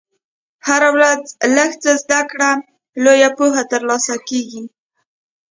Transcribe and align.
هره 0.67 0.89
ورځ 0.95 1.21
لږ 1.55 1.71
څه 1.83 1.91
زده 2.01 2.21
کړه، 2.31 2.51
لویه 3.03 3.29
پوهه 3.37 3.63
ترلاسه 3.71 4.15
کېږي. 4.29 4.63